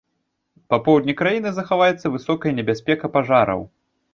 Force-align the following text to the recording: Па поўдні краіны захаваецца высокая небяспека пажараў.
Па 0.73 0.77
поўдні 0.87 1.15
краіны 1.19 1.49
захаваецца 1.57 2.13
высокая 2.17 2.53
небяспека 2.61 3.15
пажараў. 3.19 3.61